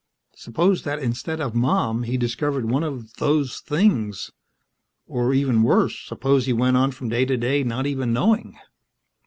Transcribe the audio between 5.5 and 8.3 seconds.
worse, suppose he went on from day to day not even